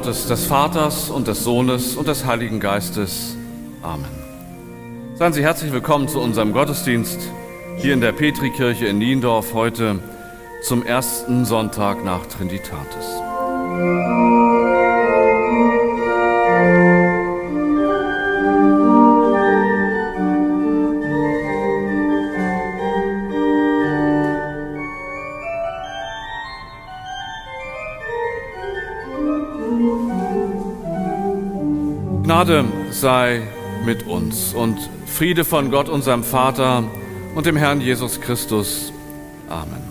[0.00, 3.36] Gottes, des Vaters und des Sohnes und des Heiligen Geistes.
[3.82, 4.08] Amen.
[5.16, 7.20] Seien Sie herzlich willkommen zu unserem Gottesdienst
[7.76, 9.98] hier in der Petrikirche in Niendorf heute
[10.62, 13.04] zum ersten Sonntag nach Trinitatis.
[32.40, 33.42] Gnade sei
[33.84, 36.90] mit uns und Friede von Gott, unserem Vater
[37.34, 38.94] und dem Herrn Jesus Christus.
[39.50, 39.82] Amen.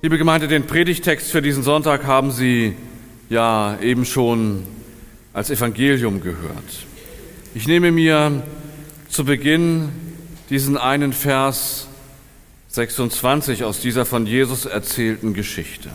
[0.00, 2.74] Liebe Gemeinde, den Predigtext für diesen Sonntag haben Sie
[3.28, 4.64] ja eben schon
[5.32, 6.86] als Evangelium gehört.
[7.54, 8.42] Ich nehme mir
[9.08, 9.90] zu Beginn
[10.50, 11.86] diesen einen Vers
[12.66, 15.90] 26 aus dieser von Jesus erzählten Geschichte.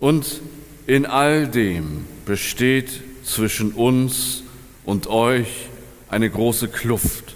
[0.00, 0.42] Und
[0.86, 4.42] in all dem besteht zwischen uns
[4.84, 5.68] und euch
[6.08, 7.34] eine große Kluft,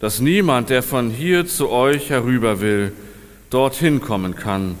[0.00, 2.92] dass niemand, der von hier zu euch herüber will,
[3.50, 4.76] dorthin kommen kann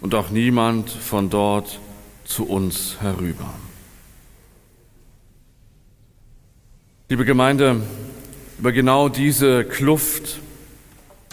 [0.00, 1.78] und auch niemand von dort
[2.24, 3.54] zu uns herüber.
[7.08, 7.80] Liebe Gemeinde,
[8.58, 10.40] über genau diese Kluft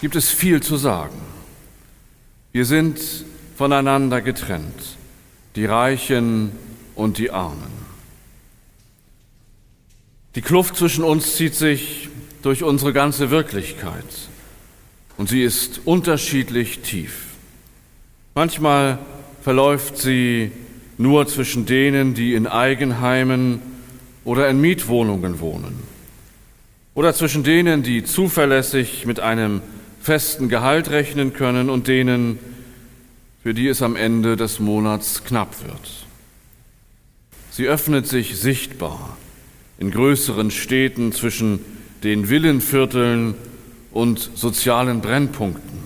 [0.00, 1.20] gibt es viel zu sagen.
[2.52, 3.00] Wir sind
[3.56, 4.98] voneinander getrennt
[5.58, 6.52] die Reichen
[6.94, 7.77] und die Armen.
[10.34, 12.08] Die Kluft zwischen uns zieht sich
[12.42, 14.04] durch unsere ganze Wirklichkeit
[15.16, 17.24] und sie ist unterschiedlich tief.
[18.34, 18.98] Manchmal
[19.42, 20.52] verläuft sie
[20.96, 23.60] nur zwischen denen, die in Eigenheimen
[24.24, 25.82] oder in Mietwohnungen wohnen
[26.98, 29.62] oder zwischen denen, die zuverlässig mit einem
[30.02, 32.40] festen Gehalt rechnen können und denen,
[33.42, 36.06] für die es am Ende des Monats knapp wird.
[37.50, 39.16] Sie öffnet sich sichtbar
[39.78, 41.60] in größeren Städten zwischen
[42.02, 43.34] den Villenvierteln
[43.92, 45.78] und sozialen Brennpunkten.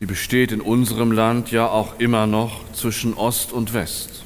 [0.00, 4.24] Sie besteht in unserem Land ja auch immer noch zwischen Ost und West.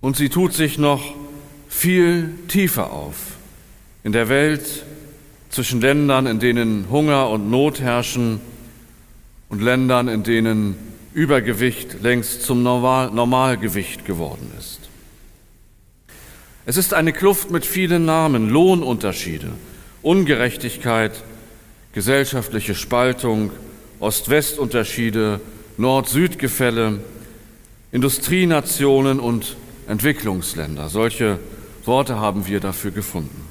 [0.00, 1.14] Und sie tut sich noch
[1.68, 3.16] viel tiefer auf
[4.02, 4.84] in der Welt
[5.50, 8.40] zwischen Ländern, in denen Hunger und Not herrschen
[9.48, 10.76] und Ländern, in denen
[11.12, 14.79] Übergewicht längst zum Normal Normalgewicht geworden ist.
[16.66, 19.48] Es ist eine Kluft mit vielen Namen, Lohnunterschiede,
[20.02, 21.12] Ungerechtigkeit,
[21.94, 23.50] gesellschaftliche Spaltung,
[23.98, 25.40] Ost-West-Unterschiede,
[25.78, 27.00] Nord-Süd-Gefälle,
[27.92, 29.56] Industrienationen und
[29.88, 30.90] Entwicklungsländer.
[30.90, 31.38] Solche
[31.86, 33.48] Worte haben wir dafür gefunden.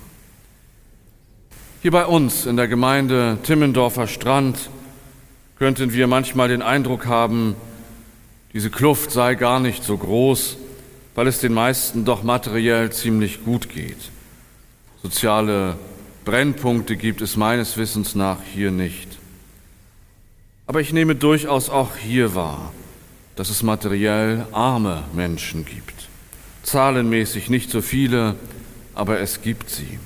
[1.81, 4.69] Hier bei uns in der Gemeinde Timmendorfer Strand
[5.57, 7.55] könnten wir manchmal den Eindruck haben,
[8.53, 10.57] diese Kluft sei gar nicht so groß,
[11.15, 13.97] weil es den meisten doch materiell ziemlich gut geht.
[15.01, 15.77] Soziale
[16.25, 19.17] Brennpunkte gibt es meines Wissens nach hier nicht.
[20.67, 22.71] Aber ich nehme durchaus auch hier wahr,
[23.35, 26.07] dass es materiell arme Menschen gibt.
[26.63, 28.35] Zahlenmäßig nicht so viele,
[28.93, 29.97] aber es gibt sie.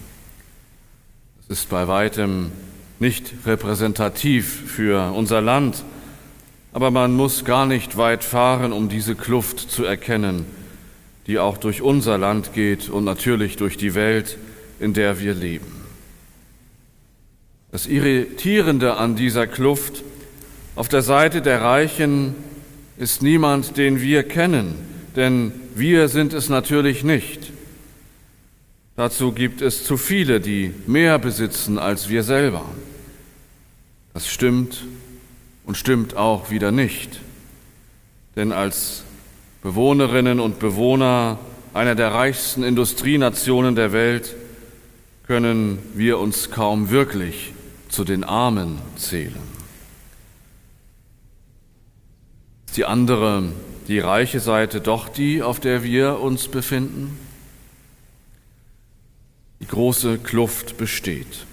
[1.41, 2.52] Es ist bei weitem
[3.00, 5.84] nicht repräsentativ für unser Land,
[6.72, 10.46] aber man muss gar nicht weit fahren, um diese Kluft zu erkennen,
[11.28, 14.38] die auch durch unser Land geht und natürlich durch die Welt,
[14.79, 15.72] in der wir leben.
[17.72, 20.03] Das Irritierende an dieser Kluft
[20.75, 22.35] auf der Seite der Reichen
[22.97, 24.75] ist niemand, den wir kennen,
[25.16, 27.52] denn wir sind es natürlich nicht.
[28.96, 32.64] Dazu gibt es zu viele, die mehr besitzen als wir selber.
[34.14, 34.84] Das stimmt
[35.66, 37.20] und stimmt auch wieder nicht.
[38.35, 39.03] Denn als
[39.63, 41.39] Bewohnerinnen und Bewohner
[41.73, 44.35] einer der reichsten Industrienationen der Welt
[45.25, 47.53] können wir uns kaum wirklich
[47.87, 49.39] zu den Armen zählen.
[52.67, 53.53] Ist die andere,
[53.87, 57.17] die reiche Seite doch die, auf der wir uns befinden?
[59.61, 61.45] Die große Kluft besteht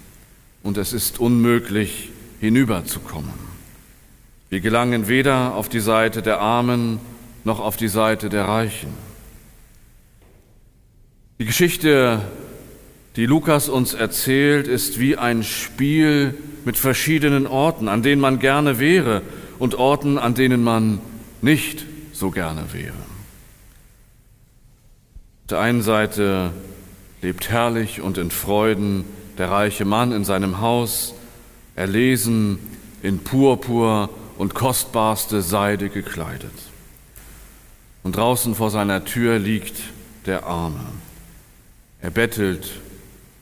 [0.63, 2.09] und es ist unmöglich,
[2.41, 3.51] hinüberzukommen.
[4.49, 6.99] Wir gelangen weder auf die Seite der Armen
[7.43, 8.93] noch auf die Seite der Reichen.
[11.39, 12.21] Die Geschichte,
[13.15, 16.35] die Lukas uns erzählt, ist wie ein Spiel
[16.65, 19.21] mit verschiedenen Orten, an denen man gerne wäre
[19.57, 20.99] und Orten, an denen man
[21.41, 22.93] nicht so gerne wäre.
[25.43, 26.51] Auf der einen Seite
[27.21, 29.05] lebt herrlich und in Freuden
[29.37, 31.15] der reiche Mann in seinem Haus,
[31.75, 32.59] erlesen,
[33.01, 36.70] in Purpur und kostbarste Seide gekleidet.
[38.03, 39.81] Und draußen vor seiner Tür liegt
[40.25, 40.85] der Arme.
[42.01, 42.69] Er bettelt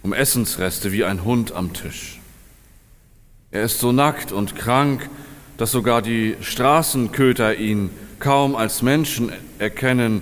[0.02, 2.20] um Essensreste wie ein Hund am Tisch.
[3.52, 5.10] Er ist so nackt und krank,
[5.58, 7.90] dass sogar die Straßenköter ihn
[8.20, 10.22] kaum als Menschen erkennen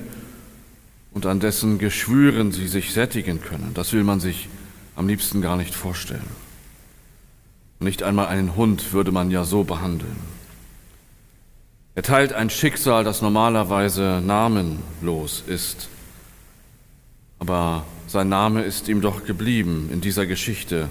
[1.13, 3.71] und an dessen Geschwüren sie sich sättigen können.
[3.73, 4.49] Das will man sich
[4.95, 6.29] am liebsten gar nicht vorstellen.
[7.79, 10.36] Nicht einmal einen Hund würde man ja so behandeln.
[11.97, 15.89] Er teilt ein Schicksal, das normalerweise namenlos ist.
[17.39, 20.89] Aber sein Name ist ihm doch geblieben in dieser Geschichte.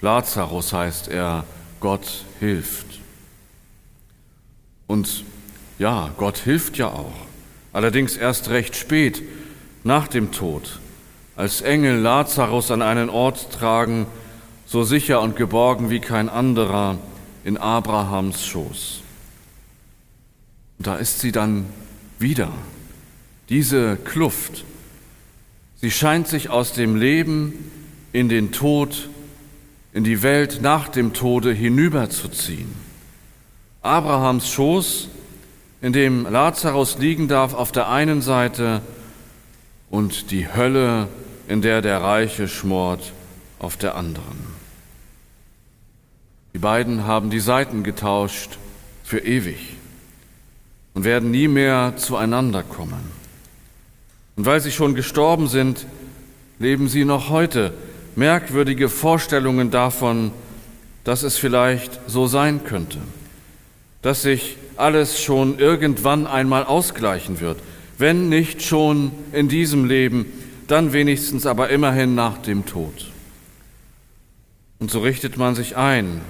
[0.00, 1.44] Lazarus heißt er,
[1.80, 2.86] Gott hilft.
[4.86, 5.24] Und
[5.78, 7.12] ja, Gott hilft ja auch,
[7.74, 9.22] allerdings erst recht spät
[9.84, 10.80] nach dem Tod,
[11.36, 14.06] als Engel Lazarus an einen Ort tragen,
[14.64, 16.96] so sicher und geborgen wie kein anderer
[17.44, 19.02] in Abrahams Schoß.
[20.78, 21.66] Und da ist sie dann
[22.18, 22.52] wieder,
[23.48, 24.64] diese Kluft.
[25.76, 27.70] Sie scheint sich aus dem Leben
[28.12, 29.08] in den Tod,
[29.92, 32.74] in die Welt nach dem Tode hinüberzuziehen.
[33.82, 35.08] Abrahams Schoß,
[35.80, 38.82] in dem Lazarus liegen darf auf der einen Seite
[39.90, 41.08] und die Hölle,
[41.48, 43.12] in der der Reiche schmort,
[43.58, 44.56] auf der anderen.
[46.54, 48.58] Die beiden haben die Seiten getauscht
[49.04, 49.76] für ewig
[50.96, 53.12] und werden nie mehr zueinander kommen.
[54.34, 55.84] Und weil sie schon gestorben sind,
[56.58, 57.74] leben sie noch heute
[58.16, 60.32] merkwürdige Vorstellungen davon,
[61.04, 62.96] dass es vielleicht so sein könnte,
[64.00, 67.58] dass sich alles schon irgendwann einmal ausgleichen wird,
[67.98, 70.24] wenn nicht schon in diesem Leben,
[70.66, 73.12] dann wenigstens aber immerhin nach dem Tod.
[74.78, 76.22] Und so richtet man sich ein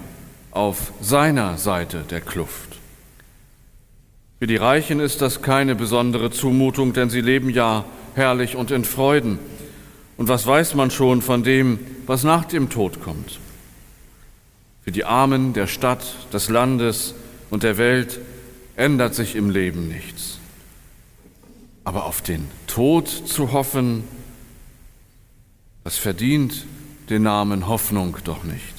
[0.50, 2.65] auf seiner Seite der Kluft.
[4.38, 8.84] Für die Reichen ist das keine besondere Zumutung, denn sie leben ja herrlich und in
[8.84, 9.38] Freuden.
[10.18, 13.40] Und was weiß man schon von dem, was nach dem Tod kommt?
[14.82, 17.14] Für die Armen der Stadt, des Landes
[17.50, 18.20] und der Welt
[18.76, 20.38] ändert sich im Leben nichts.
[21.84, 24.04] Aber auf den Tod zu hoffen,
[25.82, 26.66] das verdient
[27.08, 28.74] den Namen Hoffnung doch nicht.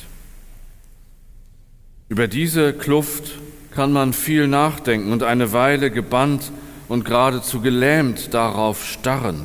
[2.09, 3.39] Über diese Kluft
[3.77, 6.51] kann man viel nachdenken und eine Weile gebannt
[6.87, 9.43] und geradezu gelähmt darauf starren.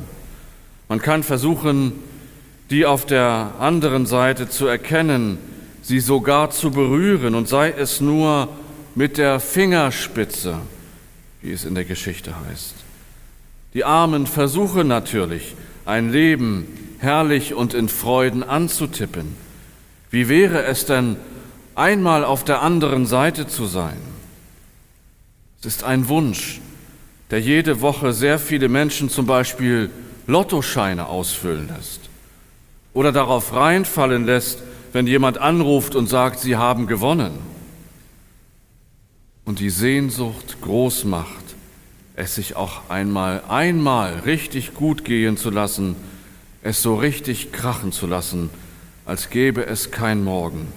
[0.89, 1.91] Man kann versuchen,
[2.71, 5.37] die auf der anderen Seite zu erkennen,
[5.83, 8.47] sie sogar zu berühren und sei es nur
[8.95, 10.55] mit der Fingerspitze,
[11.43, 12.73] wie es in der Geschichte heißt.
[13.75, 15.53] Die Armen versuchen natürlich,
[15.85, 16.65] ein Leben
[16.97, 19.35] herrlich und in Freuden anzutippen.
[20.09, 21.17] Wie wäre es denn,
[21.75, 24.12] einmal auf der anderen Seite zu sein.
[25.63, 26.59] Es ist ein Wunsch,
[27.31, 29.89] der jede Woche sehr viele Menschen zum Beispiel
[30.27, 32.01] Lottoscheine ausfüllen lässt
[32.93, 37.31] oder darauf reinfallen lässt, wenn jemand anruft und sagt, sie haben gewonnen.
[39.45, 41.55] Und die Sehnsucht groß macht,
[42.17, 45.95] es sich auch einmal, einmal richtig gut gehen zu lassen,
[46.61, 48.49] es so richtig krachen zu lassen,
[49.05, 50.67] als gäbe es kein Morgen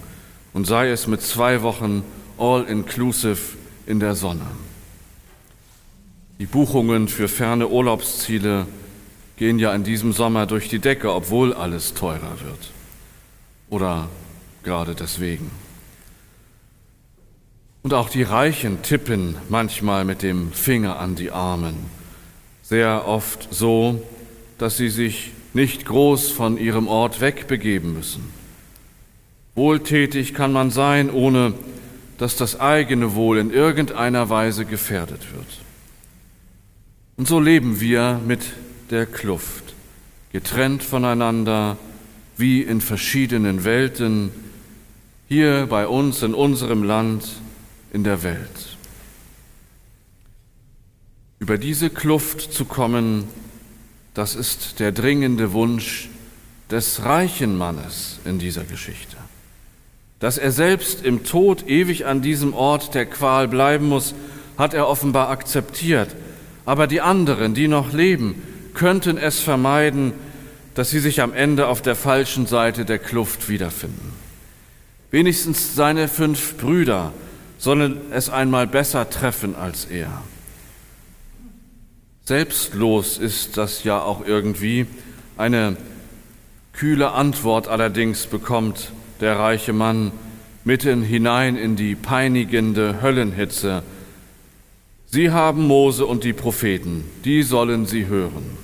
[0.53, 2.03] und sei es mit zwei Wochen
[2.37, 4.47] all-inclusive in der Sonne.
[6.39, 8.67] Die Buchungen für ferne Urlaubsziele
[9.37, 12.71] gehen ja in diesem Sommer durch die Decke, obwohl alles teurer wird.
[13.69, 14.07] Oder
[14.63, 15.49] gerade deswegen.
[17.81, 21.75] Und auch die Reichen tippen manchmal mit dem Finger an die Armen,
[22.61, 24.03] sehr oft so,
[24.59, 28.31] dass sie sich nicht groß von ihrem Ort wegbegeben müssen.
[29.55, 31.53] Wohltätig kann man sein, ohne
[32.19, 35.66] dass das eigene Wohl in irgendeiner Weise gefährdet wird.
[37.17, 38.41] Und so leben wir mit
[38.91, 39.73] der Kluft,
[40.31, 41.77] getrennt voneinander,
[42.37, 44.29] wie in verschiedenen Welten,
[45.27, 47.27] hier bei uns in unserem Land,
[47.91, 48.77] in der Welt.
[51.39, 53.23] Über diese Kluft zu kommen,
[54.13, 56.09] das ist der dringende Wunsch
[56.69, 59.17] des reichen Mannes in dieser Geschichte.
[60.19, 64.13] Dass er selbst im Tod ewig an diesem Ort der Qual bleiben muss,
[64.57, 66.15] hat er offenbar akzeptiert.
[66.67, 68.43] Aber die anderen, die noch leben,
[68.73, 70.11] könnten es vermeiden,
[70.75, 74.11] dass sie sich am Ende auf der falschen Seite der Kluft wiederfinden.
[75.09, 77.13] Wenigstens seine fünf Brüder
[77.57, 80.11] sollen es einmal besser treffen als er.
[82.25, 84.87] Selbstlos ist das ja auch irgendwie.
[85.37, 85.77] Eine
[86.73, 90.11] kühle Antwort allerdings bekommt der reiche Mann
[90.65, 93.83] mitten hinein in die peinigende Höllenhitze.
[95.09, 98.57] Sie haben Mose und die Propheten, die sollen sie hören.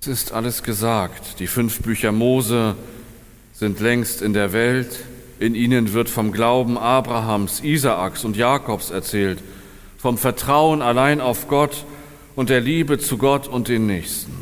[0.00, 1.38] Es ist alles gesagt.
[1.38, 2.74] Die fünf Bücher Mose
[3.52, 4.98] sind längst in der Welt.
[5.38, 9.38] In ihnen wird vom Glauben Abrahams, Isaaks und Jakobs erzählt,
[9.96, 11.86] vom Vertrauen allein auf Gott
[12.34, 14.34] und der Liebe zu Gott und den Nächsten.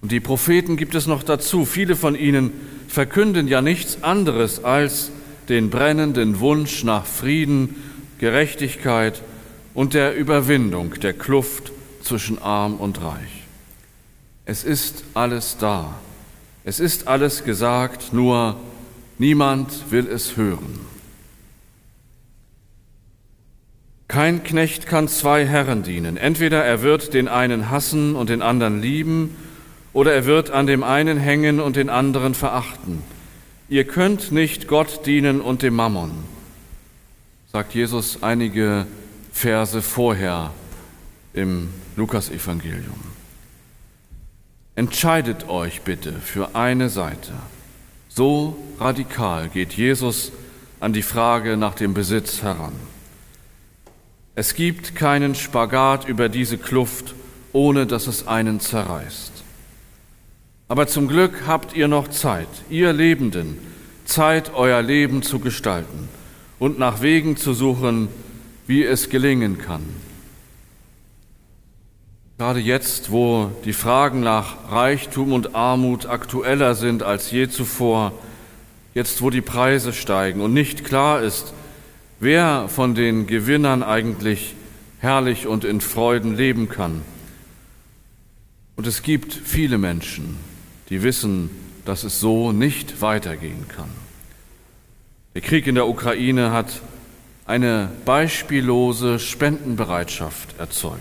[0.00, 1.66] Und die Propheten gibt es noch dazu.
[1.66, 2.52] Viele von ihnen
[2.88, 5.12] verkünden ja nichts anderes als
[5.50, 7.74] den brennenden Wunsch nach Frieden,
[8.18, 9.20] Gerechtigkeit
[9.74, 13.44] und der Überwindung der Kluft zwischen arm und reich.
[14.46, 15.94] Es ist alles da.
[16.64, 18.56] Es ist alles gesagt, nur
[19.18, 20.80] niemand will es hören.
[24.08, 26.16] Kein Knecht kann zwei Herren dienen.
[26.16, 29.36] Entweder er wird den einen hassen und den anderen lieben,
[29.92, 33.02] oder er wird an dem einen hängen und den anderen verachten.
[33.70, 36.10] Ihr könnt nicht Gott dienen und dem Mammon,
[37.52, 38.84] sagt Jesus einige
[39.32, 40.52] Verse vorher
[41.34, 43.00] im Lukasevangelium.
[44.74, 47.32] Entscheidet euch bitte für eine Seite.
[48.08, 50.32] So radikal geht Jesus
[50.80, 52.72] an die Frage nach dem Besitz heran.
[54.34, 57.14] Es gibt keinen Spagat über diese Kluft,
[57.52, 59.39] ohne dass es einen zerreißt.
[60.70, 63.58] Aber zum Glück habt ihr noch Zeit, ihr Lebenden,
[64.04, 66.08] Zeit, euer Leben zu gestalten
[66.60, 68.06] und nach Wegen zu suchen,
[68.68, 69.82] wie es gelingen kann.
[72.38, 78.12] Gerade jetzt, wo die Fragen nach Reichtum und Armut aktueller sind als je zuvor,
[78.94, 81.52] jetzt wo die Preise steigen und nicht klar ist,
[82.20, 84.54] wer von den Gewinnern eigentlich
[85.00, 87.02] herrlich und in Freuden leben kann.
[88.76, 90.36] Und es gibt viele Menschen,
[90.90, 91.50] die wissen,
[91.84, 93.90] dass es so nicht weitergehen kann.
[95.34, 96.82] Der Krieg in der Ukraine hat
[97.46, 101.00] eine beispiellose Spendenbereitschaft erzeugt.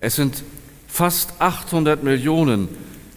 [0.00, 0.42] Es sind
[0.88, 2.68] fast 800 Millionen,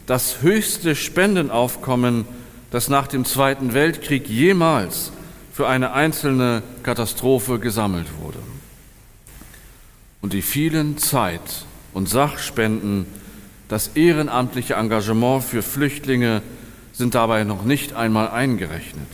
[0.05, 2.25] das höchste Spendenaufkommen,
[2.71, 5.11] das nach dem Zweiten Weltkrieg jemals
[5.53, 8.39] für eine einzelne Katastrophe gesammelt wurde.
[10.21, 13.05] Und die vielen Zeit- und Sachspenden,
[13.73, 16.43] das ehrenamtliche Engagement für Flüchtlinge
[16.91, 19.07] sind dabei noch nicht einmal eingerechnet,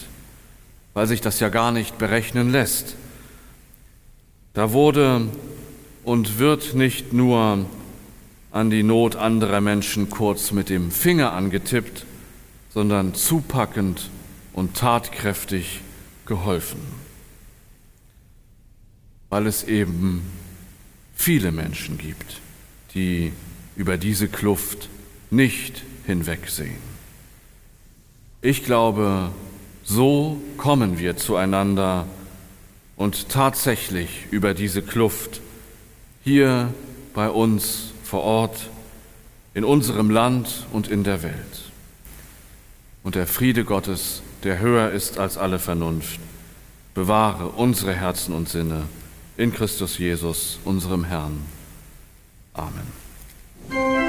[0.94, 2.98] weil sich das ja gar nicht berechnen lässt.
[4.54, 5.30] Da wurde
[6.04, 7.68] und wird nicht nur
[8.52, 12.06] an die Not anderer Menschen kurz mit dem Finger angetippt,
[12.70, 14.10] sondern zupackend
[14.52, 15.80] und tatkräftig
[16.26, 16.82] geholfen,
[19.30, 20.22] weil es eben
[21.16, 22.42] viele Menschen gibt,
[22.94, 23.32] die
[23.80, 24.90] über diese Kluft
[25.32, 26.82] nicht hinwegsehen.
[28.42, 29.32] Ich glaube,
[29.86, 32.06] so kommen wir zueinander
[32.98, 35.40] und tatsächlich über diese Kluft
[36.26, 36.74] hier
[37.14, 38.70] bei uns vor Ort,
[39.54, 41.72] in unserem Land und in der Welt.
[43.04, 46.20] Und der Friede Gottes, der höher ist als alle Vernunft,
[46.94, 48.84] bewahre unsere Herzen und Sinne
[49.38, 51.40] in Christus Jesus, unserem Herrn.
[52.54, 53.09] Amen.
[53.70, 54.09] Thank you.